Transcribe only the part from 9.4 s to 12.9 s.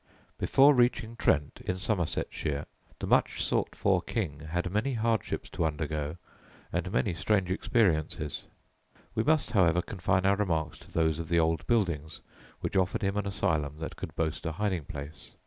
however, confine our remarks to those of the old buildings which